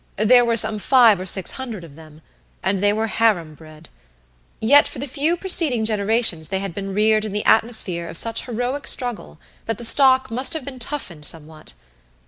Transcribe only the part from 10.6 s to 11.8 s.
been toughened somewhat.